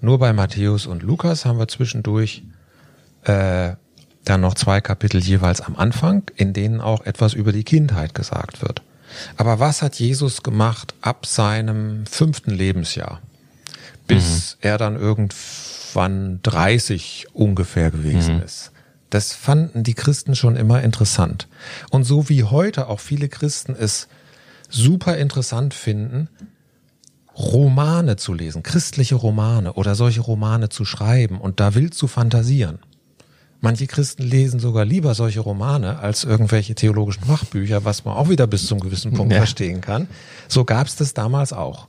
Nur 0.00 0.18
bei 0.18 0.32
Matthäus 0.32 0.86
und 0.86 1.02
Lukas 1.02 1.46
haben 1.46 1.58
wir 1.58 1.68
zwischendurch 1.68 2.42
äh, 3.24 3.72
dann 4.24 4.40
noch 4.42 4.54
zwei 4.54 4.80
Kapitel 4.80 5.22
jeweils 5.22 5.62
am 5.62 5.76
Anfang, 5.76 6.24
in 6.36 6.52
denen 6.52 6.80
auch 6.80 7.06
etwas 7.06 7.32
über 7.32 7.52
die 7.52 7.64
Kindheit 7.64 8.14
gesagt 8.14 8.60
wird. 8.60 8.82
Aber 9.36 9.58
was 9.58 9.82
hat 9.82 9.94
Jesus 9.94 10.42
gemacht 10.42 10.94
ab 11.00 11.24
seinem 11.24 12.04
fünften 12.06 12.50
Lebensjahr? 12.50 13.20
Bis 14.06 14.56
mhm. 14.60 14.68
er 14.68 14.78
dann 14.78 14.96
irgendwann 14.96 16.40
30 16.42 17.28
ungefähr 17.32 17.90
gewesen 17.90 18.36
mhm. 18.36 18.42
ist. 18.42 18.72
Das 19.10 19.32
fanden 19.32 19.82
die 19.82 19.94
Christen 19.94 20.34
schon 20.34 20.56
immer 20.56 20.82
interessant. 20.82 21.48
Und 21.90 22.04
so 22.04 22.28
wie 22.28 22.44
heute 22.44 22.88
auch 22.88 23.00
viele 23.00 23.28
Christen 23.28 23.74
es 23.78 24.08
super 24.68 25.16
interessant 25.16 25.74
finden, 25.74 26.28
Romane 27.36 28.16
zu 28.16 28.32
lesen, 28.32 28.62
christliche 28.62 29.14
Romane 29.14 29.74
oder 29.74 29.94
solche 29.94 30.22
Romane 30.22 30.70
zu 30.70 30.84
schreiben 30.84 31.38
und 31.38 31.60
da 31.60 31.74
wild 31.74 31.94
zu 31.94 32.08
fantasieren. 32.08 32.78
Manche 33.60 33.86
Christen 33.86 34.22
lesen 34.22 34.60
sogar 34.60 34.84
lieber 34.84 35.14
solche 35.14 35.40
Romane 35.40 35.98
als 35.98 36.24
irgendwelche 36.24 36.74
theologischen 36.74 37.24
Fachbücher, 37.24 37.84
was 37.84 38.04
man 38.04 38.16
auch 38.16 38.28
wieder 38.28 38.46
bis 38.46 38.66
zum 38.66 38.80
gewissen 38.80 39.12
Punkt 39.12 39.32
ja. 39.32 39.38
verstehen 39.38 39.80
kann. 39.80 40.08
So 40.48 40.64
gab 40.64 40.86
es 40.86 40.96
das 40.96 41.14
damals 41.14 41.52
auch. 41.52 41.88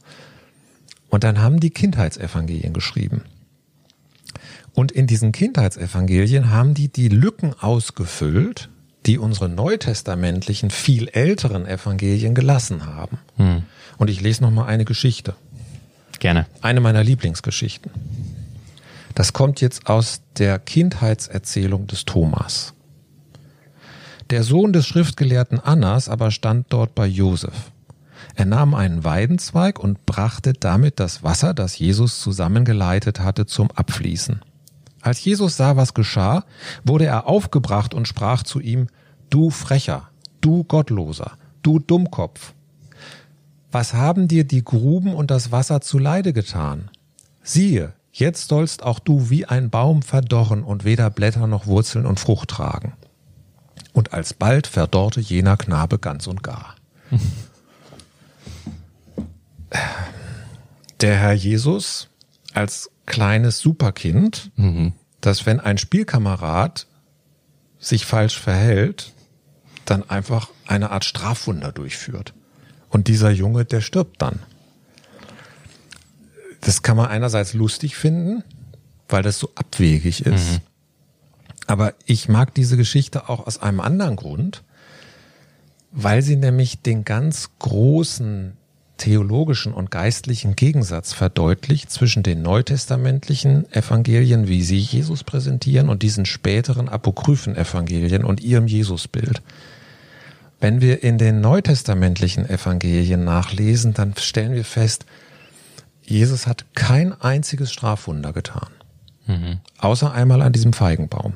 Und 1.10 1.24
dann 1.24 1.42
haben 1.42 1.60
die 1.60 1.70
Kindheitsevangelien 1.70 2.74
geschrieben. 2.74 3.24
Und 4.74 4.92
in 4.92 5.08
diesen 5.08 5.32
Kindheitsevangelien 5.32 6.52
haben 6.52 6.74
die 6.74 6.90
die 6.90 7.08
Lücken 7.10 7.54
ausgefüllt, 7.60 8.70
die 9.06 9.18
unsere 9.18 9.50
neutestamentlichen, 9.50 10.70
viel 10.70 11.08
älteren 11.08 11.66
Evangelien 11.66 12.36
gelassen 12.36 12.86
haben. 12.86 13.18
Hm. 13.38 13.64
Und 13.98 14.10
ich 14.10 14.22
lese 14.22 14.44
noch 14.44 14.52
mal 14.52 14.66
eine 14.66 14.86
Geschichte. 14.86 15.36
Gerne. 16.20 16.46
Eine 16.62 16.82
meiner 16.82 17.04
Lieblingsgeschichten. 17.04 17.92
Das 19.16 19.34
kommt 19.34 19.62
jetzt 19.62 19.88
aus 19.88 20.22
der 20.38 20.60
Kindheitserzählung 20.60 21.88
des 21.88 22.06
Thomas. 22.06 22.74
Der 24.30 24.44
Sohn 24.44 24.74
des 24.74 24.86
Schriftgelehrten 24.86 25.60
Annas 25.60 26.10
aber 26.10 26.32
stand 26.32 26.68
dort 26.70 26.94
bei 26.94 27.08
Josef. 27.08 27.72
Er 28.38 28.46
nahm 28.46 28.76
einen 28.76 29.04
Weidenzweig 29.04 29.80
und 29.80 30.06
brachte 30.06 30.54
damit 30.54 31.00
das 31.00 31.24
Wasser, 31.24 31.56
das 31.56 31.80
Jesus 31.80 32.20
zusammengeleitet 32.20 33.20
hatte, 33.20 33.48
zum 33.48 33.72
Abfließen. 33.72 34.42
Als 35.02 35.24
Jesus 35.26 35.58
sah, 35.58 35.76
was 35.76 35.96
geschah, 35.96 36.44
wurde 36.84 37.08
er 37.08 37.26
aufgebracht 37.26 37.96
und 37.96 38.08
sprach 38.08 38.44
zu 38.44 38.60
ihm, 38.60 38.90
Du 39.32 39.50
Frecher, 39.50 40.10
du 40.40 40.64
Gottloser, 40.66 41.32
du 41.64 41.80
Dummkopf, 41.80 42.54
was 43.72 43.96
haben 43.96 44.28
dir 44.28 44.44
die 44.44 44.64
Gruben 44.64 45.16
und 45.16 45.32
das 45.32 45.52
Wasser 45.52 45.82
zuleide 45.82 46.32
getan? 46.32 46.92
Siehe, 47.42 47.94
jetzt 48.12 48.50
sollst 48.50 48.84
auch 48.84 49.00
du 49.00 49.32
wie 49.32 49.48
ein 49.48 49.72
Baum 49.72 50.04
verdorren 50.04 50.62
und 50.62 50.86
weder 50.86 51.10
Blätter 51.10 51.48
noch 51.48 51.66
Wurzeln 51.66 52.06
und 52.06 52.20
Frucht 52.20 52.50
tragen. 52.50 52.94
Und 53.94 54.14
alsbald 54.14 54.68
verdorrte 54.68 55.22
jener 55.22 55.58
Knabe 55.58 55.98
ganz 55.98 56.28
und 56.28 56.44
gar. 56.44 56.76
der 61.02 61.18
Herr 61.18 61.34
Jesus 61.34 62.10
als 62.54 62.90
kleines 63.06 63.60
Superkind, 63.60 64.52
mhm. 64.56 64.94
dass 65.22 65.46
wenn 65.46 65.60
ein 65.60 65.78
Spielkamerad 65.78 66.88
sich 67.80 68.06
falsch 68.06 68.40
verhält, 68.40 69.14
dann 69.86 70.10
einfach 70.10 70.50
eine 70.66 70.92
Art 70.92 71.06
Strafwunder 71.06 71.72
durchführt. 71.72 72.34
Und 72.90 73.08
dieser 73.08 73.32
Junge, 73.32 73.66
der 73.66 73.82
stirbt 73.82 74.22
dann. 74.22 74.40
Das 76.62 76.82
kann 76.82 76.98
man 76.98 77.08
einerseits 77.08 77.54
lustig 77.54 77.96
finden, 77.96 78.44
weil 79.08 79.24
das 79.24 79.40
so 79.40 79.52
abwegig 79.56 80.26
ist. 80.26 80.54
Mhm. 80.54 80.60
Aber 81.68 81.94
ich 82.06 82.30
mag 82.30 82.54
diese 82.56 82.78
Geschichte 82.78 83.30
auch 83.30 83.46
aus 83.46 83.62
einem 83.62 83.82
anderen 83.82 84.16
Grund, 84.16 84.64
weil 85.92 86.22
sie 86.22 86.36
nämlich 86.36 86.82
den 86.82 87.06
ganz 87.06 87.50
großen 87.60 88.58
theologischen 88.98 89.74
und 89.74 89.92
geistlichen 89.92 90.56
Gegensatz 90.56 91.14
verdeutlicht 91.14 91.92
zwischen 91.92 92.24
den 92.24 92.42
neutestamentlichen 92.42 93.72
Evangelien, 93.72 94.48
wie 94.48 94.64
sie 94.64 94.78
Jesus 94.78 95.24
präsentieren, 95.24 95.90
und 95.90 96.04
diesen 96.04 96.26
späteren 96.26 96.90
apokryphen 96.90 97.56
Evangelien 97.56 98.24
und 98.24 98.42
ihrem 98.42 98.68
Jesusbild. 98.68 99.42
Wenn 100.60 100.82
wir 100.82 101.04
in 101.04 101.18
den 101.18 101.40
neutestamentlichen 101.42 102.50
Evangelien 102.50 103.24
nachlesen, 103.24 103.94
dann 103.94 104.16
stellen 104.18 104.54
wir 104.54 104.66
fest, 104.66 105.06
Jesus 106.04 106.48
hat 106.48 106.66
kein 106.74 107.14
einziges 107.22 107.72
Strafwunder 107.72 108.34
getan. 108.34 108.70
Mhm. 109.28 109.60
Außer 109.78 110.12
einmal 110.12 110.42
an 110.42 110.54
diesem 110.54 110.74
Feigenbaum. 110.74 111.34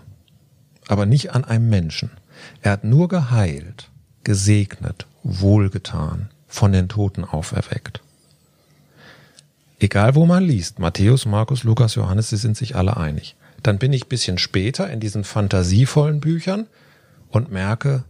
Aber 0.88 1.06
nicht 1.06 1.34
an 1.34 1.44
einem 1.44 1.70
Menschen. 1.70 2.12
Er 2.62 2.72
hat 2.72 2.84
nur 2.84 3.08
geheilt, 3.08 3.90
gesegnet, 4.24 5.06
wohlgetan, 5.24 6.30
von 6.52 6.72
den 6.72 6.90
Toten 6.90 7.24
auferweckt. 7.24 8.02
Egal 9.80 10.14
wo 10.14 10.26
man 10.26 10.44
liest, 10.44 10.78
Matthäus, 10.78 11.26
Markus, 11.26 11.64
Lukas, 11.64 11.96
Johannes, 11.96 12.30
sie 12.30 12.38
sind 12.38 12.56
sich 12.56 12.76
alle 12.76 12.98
einig. 12.98 13.36
Dann 13.64 13.80
bin 13.80 13.94
ich 13.94 14.08
bisschen 14.08 14.38
später 14.38 14.90
in 14.90 15.00
diesen 15.00 15.24
fantasievollen 15.24 16.20
Büchern 16.20 16.68
und 17.30 17.52
merke, 17.52 18.04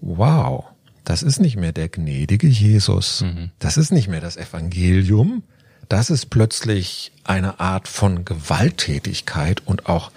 wow, 0.00 0.66
das 1.04 1.22
ist 1.22 1.40
nicht 1.40 1.56
mehr 1.56 1.72
der 1.72 1.88
gnädige 1.88 2.46
Jesus. 2.46 3.22
Mhm. 3.22 3.50
Das 3.58 3.76
ist 3.76 3.90
nicht 3.90 4.08
mehr 4.08 4.20
das 4.20 4.36
Evangelium. 4.36 5.42
Das 5.88 6.10
ist 6.10 6.26
plötzlich 6.30 7.10
eine 7.24 7.58
Art 7.58 7.88
von 7.88 8.24
Gewalttätigkeit 8.24 9.66
und 9.66 9.88
auch 9.88 10.12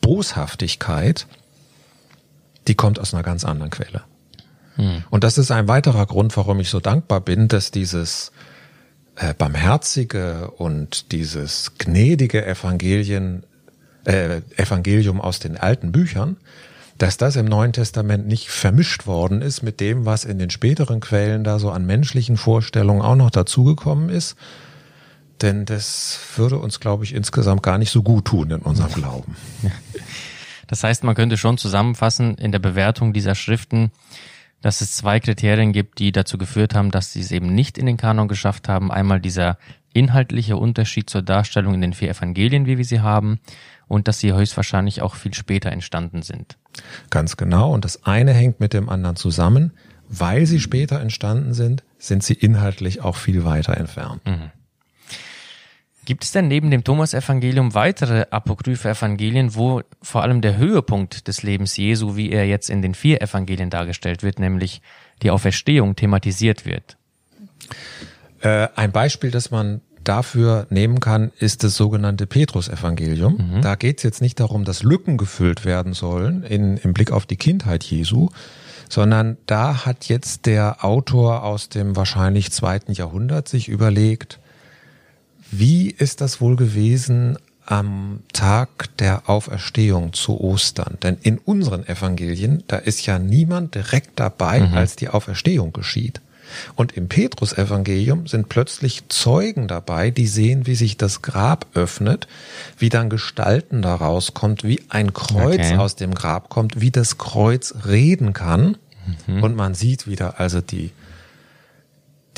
Boshaftigkeit, 0.00 1.26
die 2.68 2.74
kommt 2.74 2.98
aus 2.98 3.12
einer 3.12 3.22
ganz 3.22 3.44
anderen 3.44 3.70
Quelle. 3.70 4.02
Hm. 4.78 5.02
Und 5.10 5.24
das 5.24 5.38
ist 5.38 5.50
ein 5.50 5.68
weiterer 5.68 6.06
Grund, 6.06 6.36
warum 6.36 6.60
ich 6.60 6.70
so 6.70 6.80
dankbar 6.80 7.20
bin, 7.20 7.48
dass 7.48 7.70
dieses 7.70 8.32
äh, 9.16 9.34
barmherzige 9.34 10.50
und 10.52 11.12
dieses 11.12 11.72
gnädige 11.78 12.46
Evangelien, 12.46 13.42
äh, 14.04 14.40
Evangelium 14.56 15.20
aus 15.20 15.40
den 15.40 15.56
alten 15.56 15.90
Büchern, 15.90 16.36
dass 16.96 17.16
das 17.16 17.36
im 17.36 17.46
Neuen 17.46 17.72
Testament 17.72 18.26
nicht 18.26 18.48
vermischt 18.48 19.06
worden 19.06 19.42
ist 19.42 19.62
mit 19.62 19.80
dem, 19.80 20.04
was 20.04 20.24
in 20.24 20.38
den 20.38 20.50
späteren 20.50 21.00
Quellen 21.00 21.44
da 21.44 21.58
so 21.58 21.70
an 21.70 21.84
menschlichen 21.84 22.36
Vorstellungen 22.36 23.02
auch 23.02 23.16
noch 23.16 23.30
dazugekommen 23.30 24.08
ist. 24.08 24.36
Denn 25.42 25.64
das 25.64 26.18
würde 26.36 26.58
uns, 26.58 26.80
glaube 26.80 27.04
ich, 27.04 27.14
insgesamt 27.14 27.62
gar 27.62 27.78
nicht 27.78 27.90
so 27.90 28.02
gut 28.02 28.26
tun 28.26 28.50
in 28.50 28.60
unserem 28.60 28.92
Glauben. 28.92 29.36
Das 30.70 30.84
heißt, 30.84 31.02
man 31.02 31.14
könnte 31.14 31.38
schon 31.38 31.56
zusammenfassen 31.56 32.34
in 32.34 32.52
der 32.52 32.58
Bewertung 32.58 33.14
dieser 33.14 33.34
Schriften, 33.34 33.90
dass 34.60 34.80
es 34.80 34.96
zwei 34.96 35.20
Kriterien 35.20 35.72
gibt, 35.72 35.98
die 35.98 36.12
dazu 36.12 36.38
geführt 36.38 36.74
haben, 36.74 36.90
dass 36.90 37.12
sie 37.12 37.20
es 37.20 37.30
eben 37.30 37.54
nicht 37.54 37.78
in 37.78 37.86
den 37.86 37.96
Kanon 37.96 38.28
geschafft 38.28 38.68
haben. 38.68 38.90
Einmal 38.90 39.20
dieser 39.20 39.58
inhaltliche 39.92 40.56
Unterschied 40.56 41.08
zur 41.08 41.22
Darstellung 41.22 41.74
in 41.74 41.80
den 41.80 41.92
vier 41.92 42.10
Evangelien, 42.10 42.66
wie 42.66 42.78
wir 42.78 42.84
sie 42.84 43.00
haben, 43.00 43.40
und 43.86 44.08
dass 44.08 44.20
sie 44.20 44.32
höchstwahrscheinlich 44.32 45.00
auch 45.02 45.14
viel 45.14 45.34
später 45.34 45.72
entstanden 45.72 46.22
sind. 46.22 46.58
Ganz 47.10 47.36
genau. 47.36 47.72
Und 47.72 47.84
das 47.84 48.04
eine 48.04 48.32
hängt 48.32 48.60
mit 48.60 48.72
dem 48.72 48.88
anderen 48.88 49.16
zusammen. 49.16 49.72
Weil 50.10 50.46
sie 50.46 50.58
später 50.58 51.00
entstanden 51.00 51.52
sind, 51.52 51.84
sind 51.98 52.22
sie 52.22 52.32
inhaltlich 52.32 53.02
auch 53.02 53.16
viel 53.16 53.44
weiter 53.44 53.76
entfernt. 53.76 54.24
Mhm. 54.26 54.50
Gibt 56.08 56.24
es 56.24 56.32
denn 56.32 56.48
neben 56.48 56.70
dem 56.70 56.84
Thomas-Evangelium 56.84 57.74
weitere 57.74 58.24
apokryphe 58.30 58.88
Evangelien, 58.88 59.54
wo 59.54 59.82
vor 60.00 60.22
allem 60.22 60.40
der 60.40 60.56
Höhepunkt 60.56 61.28
des 61.28 61.42
Lebens 61.42 61.76
Jesu, 61.76 62.16
wie 62.16 62.30
er 62.30 62.46
jetzt 62.46 62.70
in 62.70 62.80
den 62.80 62.94
vier 62.94 63.20
Evangelien 63.20 63.68
dargestellt 63.68 64.22
wird, 64.22 64.38
nämlich 64.38 64.80
die 65.20 65.30
Auferstehung 65.30 65.96
thematisiert 65.96 66.64
wird? 66.64 66.96
Äh, 68.40 68.68
ein 68.74 68.90
Beispiel, 68.90 69.30
das 69.30 69.50
man 69.50 69.82
dafür 70.02 70.66
nehmen 70.70 71.00
kann, 71.00 71.30
ist 71.40 71.62
das 71.62 71.76
sogenannte 71.76 72.26
Petrus-Evangelium. 72.26 73.56
Mhm. 73.56 73.60
Da 73.60 73.74
geht 73.74 73.98
es 73.98 74.02
jetzt 74.02 74.22
nicht 74.22 74.40
darum, 74.40 74.64
dass 74.64 74.82
Lücken 74.82 75.18
gefüllt 75.18 75.66
werden 75.66 75.92
sollen 75.92 76.42
in, 76.42 76.78
im 76.78 76.94
Blick 76.94 77.12
auf 77.12 77.26
die 77.26 77.36
Kindheit 77.36 77.84
Jesu, 77.84 78.30
sondern 78.88 79.36
da 79.44 79.84
hat 79.84 80.06
jetzt 80.06 80.46
der 80.46 80.86
Autor 80.86 81.42
aus 81.42 81.68
dem 81.68 81.96
wahrscheinlich 81.96 82.50
zweiten 82.50 82.92
Jahrhundert 82.92 83.46
sich 83.46 83.68
überlegt, 83.68 84.38
wie 85.50 85.90
ist 85.90 86.20
das 86.20 86.40
wohl 86.40 86.56
gewesen, 86.56 87.38
am 87.68 88.20
Tag 88.32 88.96
der 88.96 89.28
Auferstehung 89.28 90.14
zu 90.14 90.40
Ostern. 90.40 90.96
Denn 91.02 91.18
in 91.20 91.36
unseren 91.36 91.86
Evangelien, 91.86 92.64
da 92.66 92.76
ist 92.76 93.04
ja 93.04 93.18
niemand 93.18 93.74
direkt 93.74 94.18
dabei, 94.18 94.60
mhm. 94.60 94.74
als 94.74 94.96
die 94.96 95.10
Auferstehung 95.10 95.74
geschieht. 95.74 96.22
Und 96.76 96.92
im 96.92 97.08
Petrus-Evangelium 97.08 98.26
sind 98.26 98.48
plötzlich 98.48 99.08
Zeugen 99.08 99.68
dabei, 99.68 100.10
die 100.10 100.26
sehen, 100.26 100.66
wie 100.66 100.76
sich 100.76 100.96
das 100.96 101.20
Grab 101.20 101.66
öffnet, 101.74 102.26
wie 102.78 102.88
dann 102.88 103.10
Gestalten 103.10 103.82
daraus 103.82 104.32
kommt, 104.32 104.64
wie 104.64 104.82
ein 104.88 105.12
Kreuz 105.12 105.60
okay. 105.60 105.76
aus 105.76 105.94
dem 105.94 106.14
Grab 106.14 106.48
kommt, 106.48 106.80
wie 106.80 106.90
das 106.90 107.18
Kreuz 107.18 107.74
reden 107.86 108.32
kann. 108.32 108.78
Mhm. 109.26 109.42
Und 109.42 109.56
man 109.56 109.74
sieht 109.74 110.06
wieder 110.06 110.40
also 110.40 110.62
die, 110.62 110.90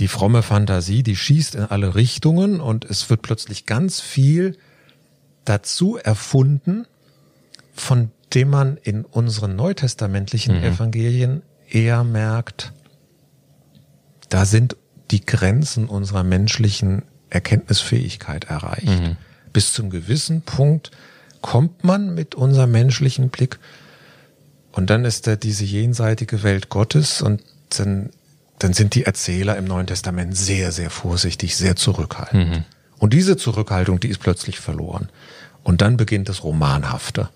die 0.01 0.09
fromme 0.09 0.43
Fantasie, 0.43 1.03
die 1.03 1.17
schießt 1.17 1.55
in 1.55 1.65
alle 1.65 1.95
Richtungen 1.95 2.61
und 2.61 2.85
es 2.85 3.09
wird 3.11 3.23
plötzlich 3.23 3.67
ganz 3.67 4.01
viel 4.01 4.57
dazu 5.45 5.97
erfunden, 5.97 6.87
von 7.75 8.11
dem 8.35 8.51
man 8.51 8.77
in 8.77 9.05
unseren 9.05 9.57
neutestamentlichen 9.57 10.59
mhm. 10.59 10.65
Evangelien 10.65 11.43
eher 11.69 12.05
merkt, 12.05 12.73
da 14.29 14.45
sind 14.45 14.77
die 15.11 15.25
Grenzen 15.25 15.87
unserer 15.87 16.23
menschlichen 16.23 17.03
Erkenntnisfähigkeit 17.31 18.45
erreicht. 18.45 18.87
Mhm. 18.87 19.17
Bis 19.53 19.73
zum 19.73 19.91
gewissen 19.91 20.43
Punkt 20.43 20.91
kommt 21.41 21.85
man 21.85 22.15
mit 22.15 22.35
unserem 22.35 22.71
menschlichen 22.71 23.31
Blick 23.31 23.59
und 24.73 24.91
dann 24.91 25.05
ist 25.05 25.27
da 25.27 25.37
diese 25.37 25.65
jenseitige 25.65 26.43
Welt 26.43 26.69
Gottes 26.69 27.23
und 27.23 27.43
dann, 27.77 28.11
dann 28.61 28.75
sind 28.75 28.95
die 28.95 29.05
Erzähler 29.05 29.57
im 29.57 29.65
Neuen 29.65 29.87
Testament 29.87 30.37
sehr, 30.37 30.71
sehr 30.71 30.91
vorsichtig, 30.91 31.57
sehr 31.57 31.77
zurückhaltend. 31.77 32.51
Mhm. 32.51 32.65
Und 32.99 33.15
diese 33.15 33.39
Zurückhaltung, 33.39 33.99
die 34.01 34.09
ist 34.09 34.21
plötzlich 34.21 34.61
verloren. 34.61 35.09
Und 35.63 35.81
dann 35.81 35.97
beginnt 35.97 36.29
das 36.29 36.45
Romanhafte. 36.45 37.31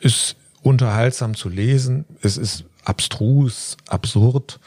Ist 0.00 0.36
unterhaltsam 0.62 1.34
zu 1.34 1.48
lesen, 1.48 2.04
es 2.20 2.36
ist 2.36 2.64
abstrus, 2.84 3.78
absurd, 3.88 4.60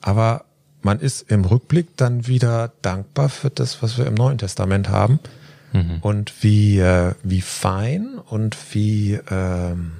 aber 0.00 0.44
man 0.80 1.00
ist 1.00 1.30
im 1.30 1.44
Rückblick 1.44 1.96
dann 1.96 2.28
wieder 2.28 2.72
dankbar 2.82 3.28
für 3.28 3.50
das, 3.50 3.82
was 3.82 3.98
wir 3.98 4.06
im 4.06 4.14
Neuen 4.14 4.38
Testament 4.38 4.88
haben 4.88 5.18
mhm. 5.72 5.98
und 6.02 6.32
wie, 6.42 6.78
äh, 6.78 7.14
wie 7.24 7.40
fein 7.40 8.18
und 8.18 8.56
wie, 8.72 9.18
ähm, 9.28 9.92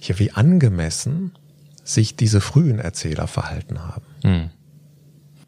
ja, 0.00 0.18
wie 0.18 0.32
angemessen 0.32 1.32
sich 1.94 2.16
diese 2.16 2.40
frühen 2.40 2.78
Erzähler 2.78 3.26
verhalten 3.26 3.80
haben. 3.80 4.04
Mhm. 4.22 4.50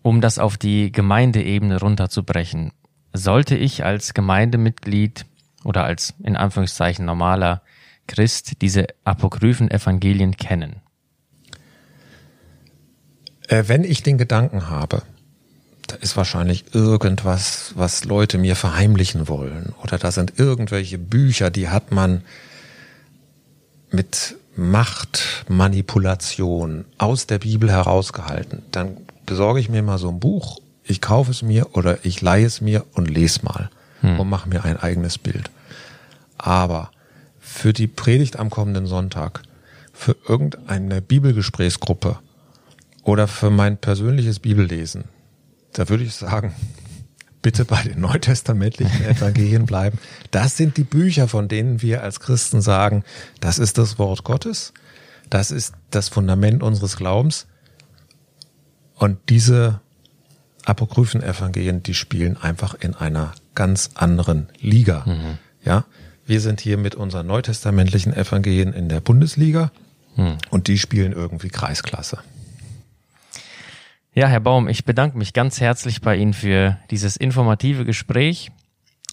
Um 0.02 0.20
das 0.20 0.38
auf 0.38 0.56
die 0.56 0.90
Gemeindeebene 0.90 1.78
runterzubrechen, 1.78 2.72
sollte 3.12 3.56
ich 3.56 3.84
als 3.84 4.14
Gemeindemitglied 4.14 5.26
oder 5.64 5.84
als 5.84 6.14
in 6.22 6.36
Anführungszeichen 6.36 7.04
normaler 7.04 7.62
Christ 8.06 8.62
diese 8.62 8.86
apokryphen 9.04 9.70
Evangelien 9.70 10.36
kennen? 10.36 10.80
Äh, 13.48 13.64
wenn 13.68 13.84
ich 13.84 14.02
den 14.02 14.18
Gedanken 14.18 14.68
habe, 14.68 15.02
da 15.86 15.96
ist 15.96 16.16
wahrscheinlich 16.16 16.74
irgendwas, 16.74 17.72
was 17.76 18.04
Leute 18.04 18.38
mir 18.38 18.56
verheimlichen 18.56 19.28
wollen, 19.28 19.74
oder 19.82 19.98
da 19.98 20.10
sind 20.10 20.38
irgendwelche 20.38 20.98
Bücher, 20.98 21.50
die 21.50 21.68
hat 21.68 21.92
man 21.92 22.22
mit 23.90 24.36
Machtmanipulation 24.56 26.84
aus 26.98 27.26
der 27.26 27.38
Bibel 27.38 27.70
herausgehalten, 27.70 28.62
dann 28.70 28.96
besorge 29.26 29.60
ich 29.60 29.68
mir 29.68 29.82
mal 29.82 29.98
so 29.98 30.08
ein 30.08 30.20
Buch, 30.20 30.60
ich 30.84 31.00
kaufe 31.00 31.30
es 31.30 31.42
mir 31.42 31.76
oder 31.76 32.04
ich 32.04 32.20
leihe 32.20 32.46
es 32.46 32.60
mir 32.60 32.84
und 32.92 33.08
lese 33.08 33.44
mal 33.44 33.70
hm. 34.00 34.20
und 34.20 34.28
mache 34.28 34.48
mir 34.48 34.64
ein 34.64 34.76
eigenes 34.76 35.18
Bild. 35.18 35.50
Aber 36.38 36.90
für 37.38 37.72
die 37.72 37.86
Predigt 37.86 38.38
am 38.38 38.50
kommenden 38.50 38.86
Sonntag, 38.86 39.42
für 39.92 40.16
irgendeine 40.26 41.00
Bibelgesprächsgruppe, 41.00 42.18
oder 43.02 43.28
für 43.28 43.50
mein 43.50 43.76
persönliches 43.76 44.38
Bibellesen, 44.38 45.04
da 45.72 45.88
würde 45.88 46.04
ich 46.04 46.14
sagen, 46.14 46.54
bitte 47.42 47.64
bei 47.64 47.82
den 47.82 48.00
neutestamentlichen 48.00 49.04
Evangelien 49.08 49.66
bleiben. 49.66 49.98
Das 50.30 50.56
sind 50.56 50.76
die 50.76 50.84
Bücher, 50.84 51.28
von 51.28 51.48
denen 51.48 51.82
wir 51.82 52.02
als 52.02 52.20
Christen 52.20 52.62
sagen, 52.62 53.04
das 53.40 53.58
ist 53.58 53.78
das 53.78 53.98
Wort 53.98 54.24
Gottes, 54.24 54.72
das 55.28 55.50
ist 55.50 55.74
das 55.90 56.08
Fundament 56.08 56.62
unseres 56.62 56.96
Glaubens. 56.96 57.46
Und 58.94 59.18
diese 59.28 59.80
apokryphen 60.64 61.22
Evangelien, 61.22 61.82
die 61.82 61.94
spielen 61.94 62.36
einfach 62.36 62.74
in 62.74 62.94
einer 62.94 63.32
ganz 63.54 63.90
anderen 63.94 64.48
Liga. 64.60 65.04
Mhm. 65.06 65.38
Ja, 65.64 65.84
wir 66.26 66.40
sind 66.40 66.60
hier 66.60 66.78
mit 66.78 66.94
unseren 66.94 67.26
neutestamentlichen 67.26 68.14
Evangelien 68.14 68.72
in 68.72 68.88
der 68.88 69.00
Bundesliga 69.00 69.72
mhm. 70.16 70.38
und 70.50 70.68
die 70.68 70.78
spielen 70.78 71.12
irgendwie 71.12 71.48
Kreisklasse. 71.48 72.18
Ja, 74.14 74.26
Herr 74.26 74.40
Baum, 74.40 74.68
ich 74.68 74.84
bedanke 74.84 75.16
mich 75.16 75.32
ganz 75.32 75.58
herzlich 75.58 76.02
bei 76.02 76.16
Ihnen 76.16 76.34
für 76.34 76.76
dieses 76.90 77.16
informative 77.16 77.86
Gespräch. 77.86 78.50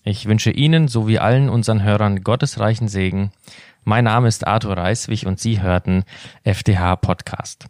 Ich 0.04 0.26
wünsche 0.26 0.52
Ihnen 0.52 0.90
sowie 0.90 1.20
allen 1.20 1.48
unseren 1.48 1.82
Hörern 1.82 2.22
gottesreichen 2.22 2.90
Segen. 2.90 3.32
Mein 3.86 4.04
Name 4.04 4.28
ist 4.28 4.46
Arthur 4.46 4.76
Reiswig 4.76 5.26
und 5.26 5.40
Sie 5.40 5.62
hörten 5.62 6.04
FDH 6.44 6.98
Podcast. 6.98 7.68